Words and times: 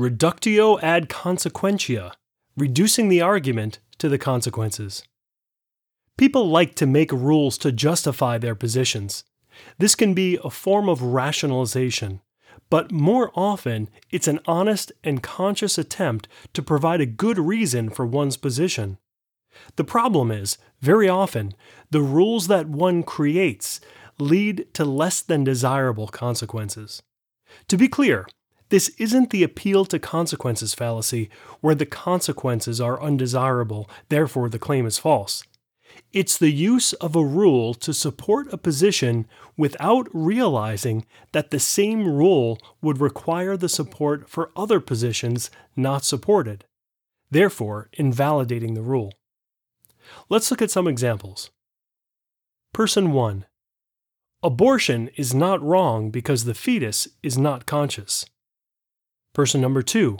Reductio 0.00 0.78
ad 0.78 1.10
consequentia, 1.10 2.12
reducing 2.56 3.10
the 3.10 3.20
argument 3.20 3.80
to 3.98 4.08
the 4.08 4.16
consequences. 4.16 5.02
People 6.16 6.48
like 6.48 6.74
to 6.76 6.86
make 6.86 7.12
rules 7.12 7.58
to 7.58 7.70
justify 7.70 8.38
their 8.38 8.54
positions. 8.54 9.24
This 9.76 9.94
can 9.94 10.14
be 10.14 10.38
a 10.42 10.48
form 10.48 10.88
of 10.88 11.02
rationalization, 11.02 12.22
but 12.70 12.90
more 12.90 13.30
often 13.34 13.90
it's 14.10 14.26
an 14.26 14.40
honest 14.46 14.90
and 15.04 15.22
conscious 15.22 15.76
attempt 15.76 16.28
to 16.54 16.62
provide 16.62 17.02
a 17.02 17.16
good 17.24 17.38
reason 17.38 17.90
for 17.90 18.06
one's 18.06 18.38
position. 18.38 18.96
The 19.76 19.84
problem 19.84 20.30
is, 20.30 20.56
very 20.80 21.10
often, 21.10 21.52
the 21.90 22.00
rules 22.00 22.46
that 22.46 22.70
one 22.70 23.02
creates 23.02 23.82
lead 24.18 24.66
to 24.72 24.86
less 24.86 25.20
than 25.20 25.44
desirable 25.44 26.08
consequences. 26.08 27.02
To 27.68 27.76
be 27.76 27.86
clear, 27.86 28.26
this 28.70 28.88
isn't 28.98 29.30
the 29.30 29.42
appeal 29.42 29.84
to 29.86 29.98
consequences 29.98 30.74
fallacy, 30.74 31.28
where 31.60 31.74
the 31.74 31.86
consequences 31.86 32.80
are 32.80 33.02
undesirable, 33.02 33.88
therefore 34.08 34.48
the 34.48 34.58
claim 34.58 34.86
is 34.86 34.98
false. 34.98 35.44
It's 36.12 36.38
the 36.38 36.50
use 36.50 36.92
of 36.94 37.14
a 37.14 37.24
rule 37.24 37.74
to 37.74 37.92
support 37.92 38.52
a 38.52 38.56
position 38.56 39.26
without 39.56 40.08
realizing 40.12 41.04
that 41.32 41.50
the 41.50 41.60
same 41.60 42.06
rule 42.06 42.58
would 42.80 43.00
require 43.00 43.56
the 43.56 43.68
support 43.68 44.28
for 44.28 44.50
other 44.56 44.80
positions 44.80 45.50
not 45.76 46.04
supported, 46.04 46.64
therefore 47.30 47.90
invalidating 47.92 48.74
the 48.74 48.82
rule. 48.82 49.12
Let's 50.28 50.50
look 50.50 50.62
at 50.62 50.70
some 50.70 50.88
examples. 50.88 51.50
Person 52.72 53.12
1. 53.12 53.46
Abortion 54.42 55.10
is 55.16 55.34
not 55.34 55.62
wrong 55.62 56.10
because 56.10 56.44
the 56.44 56.54
fetus 56.54 57.08
is 57.22 57.36
not 57.36 57.66
conscious. 57.66 58.24
Person 59.32 59.60
number 59.60 59.82
2. 59.82 60.18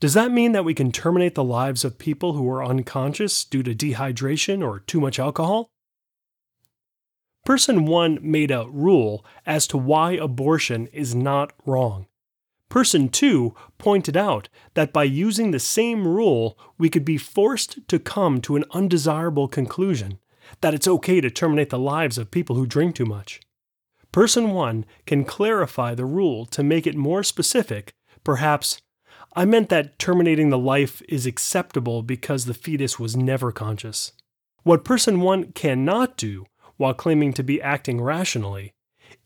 Does 0.00 0.14
that 0.14 0.30
mean 0.30 0.52
that 0.52 0.64
we 0.64 0.72
can 0.72 0.90
terminate 0.90 1.34
the 1.34 1.44
lives 1.44 1.84
of 1.84 1.98
people 1.98 2.32
who 2.32 2.48
are 2.48 2.64
unconscious 2.64 3.44
due 3.44 3.62
to 3.62 3.74
dehydration 3.74 4.66
or 4.66 4.80
too 4.80 5.00
much 5.00 5.18
alcohol? 5.18 5.70
Person 7.44 7.84
1 7.84 8.18
made 8.22 8.50
a 8.50 8.66
rule 8.68 9.24
as 9.44 9.66
to 9.68 9.76
why 9.76 10.12
abortion 10.12 10.86
is 10.88 11.14
not 11.14 11.52
wrong. 11.66 12.06
Person 12.68 13.08
2 13.08 13.54
pointed 13.78 14.16
out 14.16 14.48
that 14.74 14.92
by 14.92 15.04
using 15.04 15.50
the 15.50 15.60
same 15.60 16.08
rule, 16.08 16.58
we 16.78 16.88
could 16.88 17.04
be 17.04 17.18
forced 17.18 17.86
to 17.86 17.98
come 17.98 18.40
to 18.40 18.56
an 18.56 18.64
undesirable 18.72 19.46
conclusion 19.46 20.18
that 20.62 20.74
it's 20.74 20.88
okay 20.88 21.20
to 21.20 21.30
terminate 21.30 21.70
the 21.70 21.78
lives 21.78 22.18
of 22.18 22.30
people 22.30 22.56
who 22.56 22.66
drink 22.66 22.94
too 22.94 23.06
much. 23.06 23.40
Person 24.10 24.50
1 24.50 24.86
can 25.04 25.24
clarify 25.24 25.94
the 25.94 26.06
rule 26.06 26.46
to 26.46 26.62
make 26.62 26.86
it 26.86 26.96
more 26.96 27.22
specific, 27.22 27.92
perhaps 28.26 28.82
I 29.36 29.44
meant 29.44 29.68
that 29.68 30.00
terminating 30.00 30.50
the 30.50 30.58
life 30.58 31.00
is 31.08 31.26
acceptable 31.26 32.02
because 32.02 32.44
the 32.44 32.54
fetus 32.54 32.98
was 32.98 33.16
never 33.16 33.52
conscious. 33.52 34.12
What 34.64 34.84
person 34.84 35.20
1 35.20 35.52
cannot 35.52 36.16
do, 36.16 36.44
while 36.76 36.92
claiming 36.92 37.32
to 37.34 37.44
be 37.44 37.62
acting 37.62 38.00
rationally, 38.00 38.72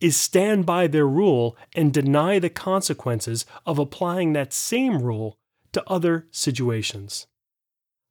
is 0.03 0.19
stand 0.19 0.67
by 0.67 0.87
their 0.87 1.09
rule 1.09 1.57
and 1.75 1.95
deny 1.95 2.39
the 2.39 2.51
consequences 2.51 3.47
of 3.65 3.79
applying 3.79 4.35
that 4.35 4.53
same 4.53 5.01
rule 5.01 5.39
to 5.73 5.83
other 5.89 6.27
situations. 6.31 7.27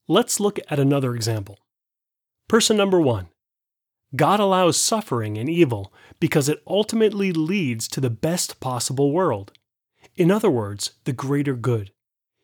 Let's 0.07 0.39
look 0.39 0.57
at 0.71 0.79
another 0.79 1.13
example. 1.13 1.59
Person 2.47 2.77
number 2.77 2.99
1 2.99 3.27
God 4.15 4.39
allows 4.39 4.81
suffering 4.81 5.37
and 5.37 5.47
evil 5.47 5.93
because 6.19 6.49
it 6.49 6.63
ultimately 6.65 7.31
leads 7.31 7.87
to 7.89 8.01
the 8.01 8.09
best 8.09 8.59
possible 8.59 9.11
world. 9.11 9.51
In 10.19 10.31
other 10.31 10.51
words, 10.51 10.91
the 11.05 11.13
greater 11.13 11.55
good. 11.55 11.93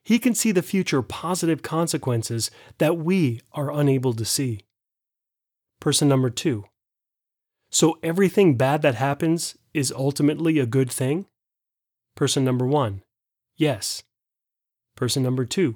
He 0.02 0.18
can 0.18 0.34
see 0.34 0.54
the 0.54 0.62
future 0.62 1.02
positive 1.02 1.62
consequences 1.62 2.50
that 2.78 2.98
we 2.98 3.42
are 3.52 3.70
unable 3.70 4.14
to 4.14 4.24
see. 4.24 4.62
Person 5.82 6.08
number 6.08 6.30
two. 6.30 6.64
So 7.70 8.00
everything 8.02 8.56
bad 8.56 8.82
that 8.84 8.96
happens 8.96 9.58
is 9.74 9.92
ultimately 9.92 10.58
a 10.58 10.66
good 10.66 10.90
thing? 10.90 11.26
Person 12.16 12.46
number 12.46 12.66
one. 12.66 13.04
Yes. 13.58 14.04
Person 14.96 15.22
number 15.22 15.44
two. 15.44 15.76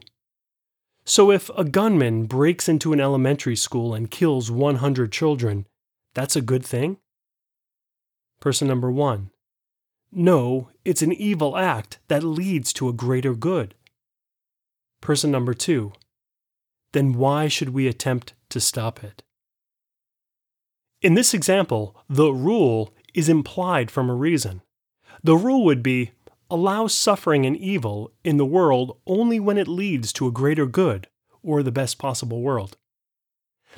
So 1.03 1.31
if 1.31 1.49
a 1.57 1.65
gunman 1.65 2.27
breaks 2.27 2.69
into 2.69 2.93
an 2.93 3.01
elementary 3.01 3.57
school 3.57 3.93
and 3.93 4.09
kills 4.09 4.49
100 4.49 5.11
children, 5.11 5.67
that's 6.13 6.37
a 6.37 6.41
good 6.41 6.65
thing? 6.65 6.95
Person 8.39 8.69
number 8.69 8.89
one. 8.89 9.31
No, 10.11 10.69
it's 10.83 11.01
an 11.01 11.13
evil 11.13 11.55
act 11.55 11.99
that 12.07 12.23
leads 12.23 12.73
to 12.73 12.89
a 12.89 12.93
greater 12.93 13.35
good. 13.35 13.75
Person 15.01 15.31
number 15.31 15.53
two. 15.53 15.93
Then 16.93 17.13
why 17.13 17.47
should 17.47 17.69
we 17.69 17.87
attempt 17.87 18.33
to 18.49 18.59
stop 18.59 19.03
it? 19.03 19.23
In 21.01 21.13
this 21.13 21.33
example, 21.33 21.95
the 22.09 22.31
rule 22.31 22.93
is 23.13 23.29
implied 23.29 23.91
from 23.91 24.09
a 24.09 24.15
reason. 24.15 24.61
The 25.23 25.37
rule 25.37 25.63
would 25.65 25.83
be 25.83 26.11
allow 26.49 26.87
suffering 26.87 27.45
and 27.45 27.55
evil 27.55 28.11
in 28.23 28.37
the 28.37 28.45
world 28.45 28.97
only 29.05 29.39
when 29.39 29.57
it 29.57 29.67
leads 29.67 30.11
to 30.13 30.27
a 30.27 30.31
greater 30.31 30.65
good 30.65 31.07
or 31.43 31.61
the 31.61 31.71
best 31.71 31.99
possible 31.99 32.41
world. 32.41 32.75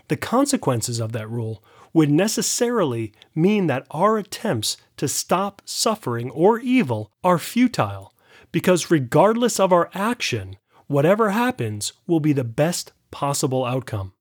The 0.08 0.18
consequences 0.18 1.00
of 1.00 1.12
that 1.12 1.30
rule 1.30 1.64
would 1.94 2.10
necessarily 2.10 3.14
mean 3.36 3.68
that 3.68 3.86
our 3.92 4.18
attempts 4.18 4.78
to 4.98 5.08
stop 5.08 5.62
suffering 5.66 6.30
or 6.32 6.60
evil 6.60 7.12
are 7.24 7.38
futile, 7.38 8.14
because 8.52 8.92
regardless 8.92 9.60
of 9.60 9.74
our 9.74 9.90
action, 9.94 10.58
whatever 10.88 11.32
happens 11.32 11.94
will 12.08 12.20
be 12.20 12.34
the 12.34 12.44
best 12.44 12.92
possible 13.12 13.66
outcome. 13.66 14.14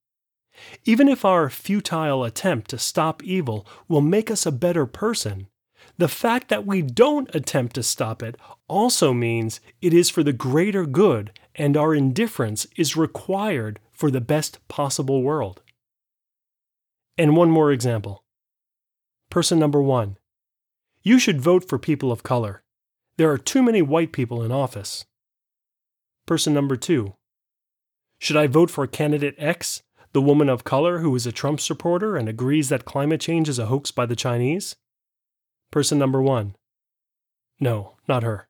Even 0.84 1.08
if 1.08 1.24
our 1.24 1.48
futile 1.48 2.24
attempt 2.24 2.70
to 2.70 2.78
stop 2.78 3.22
evil 3.22 3.66
will 3.88 4.00
make 4.00 4.30
us 4.30 4.44
a 4.44 4.52
better 4.52 4.86
person, 4.86 5.46
the 5.96 6.08
fact 6.08 6.48
that 6.48 6.66
we 6.66 6.82
don't 6.82 7.34
attempt 7.34 7.74
to 7.74 7.82
stop 7.82 8.22
it 8.22 8.36
also 8.68 9.12
means 9.12 9.60
it 9.80 9.92
is 9.92 10.10
for 10.10 10.22
the 10.22 10.32
greater 10.32 10.86
good 10.86 11.32
and 11.54 11.76
our 11.76 11.94
indifference 11.94 12.66
is 12.76 12.96
required 12.96 13.78
for 13.92 14.10
the 14.10 14.20
best 14.20 14.66
possible 14.68 15.22
world. 15.22 15.62
And 17.20 17.36
one 17.36 17.50
more 17.50 17.70
example. 17.70 18.24
Person 19.28 19.58
number 19.58 19.82
one. 19.82 20.16
You 21.02 21.18
should 21.18 21.38
vote 21.38 21.68
for 21.68 21.78
people 21.78 22.10
of 22.10 22.22
color. 22.22 22.62
There 23.18 23.30
are 23.30 23.36
too 23.36 23.62
many 23.62 23.82
white 23.82 24.10
people 24.10 24.42
in 24.42 24.50
office. 24.50 25.04
Person 26.24 26.54
number 26.54 26.76
two. 26.76 27.16
Should 28.18 28.38
I 28.38 28.46
vote 28.46 28.70
for 28.70 28.86
candidate 28.86 29.34
X, 29.36 29.82
the 30.14 30.22
woman 30.22 30.48
of 30.48 30.64
color 30.64 31.00
who 31.00 31.14
is 31.14 31.26
a 31.26 31.30
Trump 31.30 31.60
supporter 31.60 32.16
and 32.16 32.26
agrees 32.26 32.70
that 32.70 32.86
climate 32.86 33.20
change 33.20 33.50
is 33.50 33.58
a 33.58 33.66
hoax 33.66 33.90
by 33.90 34.06
the 34.06 34.16
Chinese? 34.16 34.76
Person 35.70 35.98
number 35.98 36.22
one. 36.22 36.56
No, 37.60 37.96
not 38.08 38.22
her. 38.22 38.48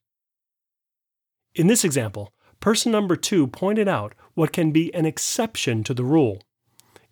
In 1.57 1.67
this 1.67 1.85
example, 1.85 2.33
person 2.61 2.93
number 2.93 3.17
two 3.17 3.49
pointed 3.49 3.89
out 3.89 4.15
what 4.35 4.53
can 4.53 4.71
be 4.71 4.95
an 4.95 5.07
exception 5.07 5.83
to 5.83 5.93
the 5.93 6.05
rule. 6.05 6.41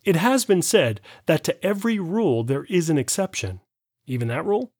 It 0.08 0.16
has 0.16 0.46
been 0.46 0.62
said 0.62 1.02
that 1.26 1.44
to 1.44 1.62
every 1.62 1.98
rule 1.98 2.42
there 2.42 2.64
is 2.64 2.88
an 2.88 2.96
exception. 2.96 3.60
Even 4.06 4.28
that 4.28 4.46
rule? 4.46 4.72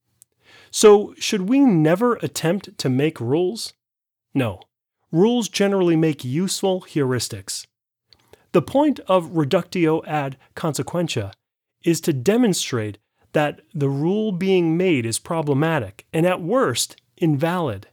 So, 0.71 1.13
should 1.19 1.51
we 1.51 1.59
never 1.61 2.15
attempt 2.23 2.79
to 2.79 2.89
make 2.89 3.21
rules? 3.21 3.75
No. 4.33 4.63
Rules 5.13 5.51
generally 5.51 5.97
make 5.97 6.25
useful 6.25 6.81
heuristics. 6.81 7.67
The 8.53 8.63
point 8.63 9.01
of 9.01 9.37
reductio 9.37 10.03
ad 10.07 10.39
consequentia 10.57 11.33
is 11.85 12.01
to 12.01 12.15
demonstrate 12.15 12.97
that 13.35 13.61
the 13.75 13.91
rule 13.91 14.33
being 14.33 14.79
made 14.79 15.05
is 15.05 15.19
problematic 15.19 16.07
and 16.11 16.25
at 16.25 16.41
worst 16.41 16.97
invalid. 17.19 17.87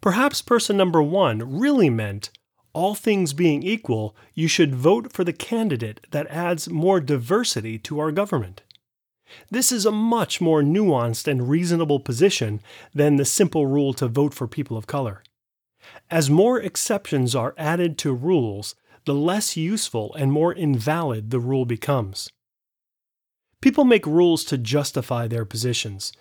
Perhaps 0.00 0.40
person 0.40 0.76
number 0.76 1.02
one 1.02 1.58
really 1.58 1.90
meant 1.90 2.30
all 2.74 2.94
things 2.94 3.32
being 3.32 3.62
equal, 3.62 4.14
you 4.34 4.48
should 4.48 4.74
vote 4.74 5.12
for 5.12 5.24
the 5.24 5.32
candidate 5.32 6.00
that 6.10 6.26
adds 6.26 6.68
more 6.68 7.00
diversity 7.00 7.78
to 7.78 7.98
our 7.98 8.12
government. 8.12 8.62
This 9.50 9.72
is 9.72 9.86
a 9.86 9.92
much 9.92 10.40
more 10.40 10.62
nuanced 10.62 11.26
and 11.26 11.48
reasonable 11.48 12.00
position 12.00 12.60
than 12.94 13.16
the 13.16 13.24
simple 13.24 13.66
rule 13.66 13.94
to 13.94 14.08
vote 14.08 14.34
for 14.34 14.46
people 14.46 14.76
of 14.76 14.86
color. 14.86 15.22
As 16.10 16.30
more 16.30 16.60
exceptions 16.60 17.34
are 17.34 17.54
added 17.56 17.96
to 17.98 18.12
rules, 18.12 18.74
the 19.04 19.14
less 19.14 19.56
useful 19.56 20.14
and 20.14 20.32
more 20.32 20.52
invalid 20.52 21.30
the 21.30 21.40
rule 21.40 21.64
becomes. 21.64 22.30
People 23.60 23.84
make 23.84 24.06
rules 24.06 24.44
to 24.44 24.58
justify 24.58 25.26
their 25.26 25.44
positions, 25.44 26.12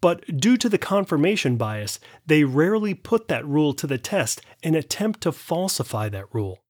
but 0.00 0.38
due 0.38 0.56
to 0.56 0.68
the 0.68 0.78
confirmation 0.78 1.56
bias, 1.56 1.98
they 2.26 2.44
rarely 2.44 2.94
put 2.94 3.28
that 3.28 3.46
rule 3.46 3.72
to 3.74 3.86
the 3.86 3.98
test 3.98 4.40
and 4.62 4.76
attempt 4.76 5.20
to 5.22 5.32
falsify 5.32 6.08
that 6.08 6.32
rule. 6.32 6.60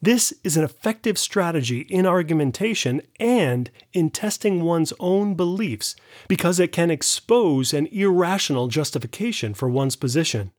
This 0.00 0.32
is 0.42 0.56
an 0.56 0.64
effective 0.64 1.18
strategy 1.18 1.80
in 1.80 2.06
argumentation 2.06 3.02
and 3.20 3.70
in 3.92 4.10
testing 4.10 4.62
one's 4.62 4.92
own 4.98 5.34
beliefs 5.34 5.94
because 6.28 6.58
it 6.58 6.72
can 6.72 6.90
expose 6.90 7.74
an 7.74 7.86
irrational 7.86 8.68
justification 8.68 9.54
for 9.54 9.68
one's 9.68 9.96
position. 9.96 10.52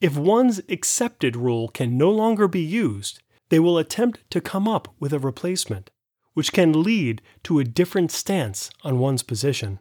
If 0.00 0.16
one's 0.16 0.60
accepted 0.68 1.36
rule 1.36 1.68
can 1.68 1.98
no 1.98 2.10
longer 2.10 2.48
be 2.48 2.62
used, 2.62 3.20
they 3.50 3.58
will 3.58 3.78
attempt 3.78 4.20
to 4.30 4.40
come 4.40 4.66
up 4.66 4.88
with 4.98 5.12
a 5.12 5.18
replacement, 5.18 5.90
which 6.34 6.52
can 6.52 6.82
lead 6.82 7.20
to 7.42 7.58
a 7.58 7.64
different 7.64 8.10
stance 8.10 8.70
on 8.82 8.98
one's 8.98 9.22
position. 9.22 9.80